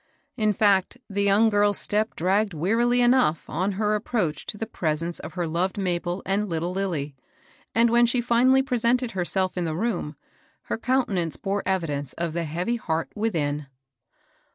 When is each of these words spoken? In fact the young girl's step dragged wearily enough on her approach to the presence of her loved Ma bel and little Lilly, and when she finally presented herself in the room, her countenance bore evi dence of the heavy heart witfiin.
In 0.35 0.51
fact 0.51 0.97
the 1.07 1.21
young 1.21 1.49
girl's 1.51 1.77
step 1.77 2.15
dragged 2.15 2.55
wearily 2.55 3.01
enough 3.01 3.47
on 3.47 3.73
her 3.73 3.93
approach 3.93 4.47
to 4.47 4.57
the 4.57 4.65
presence 4.65 5.19
of 5.19 5.33
her 5.33 5.45
loved 5.45 5.77
Ma 5.77 5.99
bel 5.99 6.23
and 6.25 6.49
little 6.49 6.71
Lilly, 6.71 7.15
and 7.75 7.91
when 7.91 8.07
she 8.07 8.19
finally 8.19 8.63
presented 8.63 9.11
herself 9.11 9.55
in 9.59 9.63
the 9.65 9.75
room, 9.75 10.15
her 10.63 10.77
countenance 10.79 11.37
bore 11.37 11.61
evi 11.67 11.85
dence 11.85 12.13
of 12.13 12.33
the 12.33 12.45
heavy 12.45 12.77
heart 12.77 13.11
witfiin. 13.15 13.67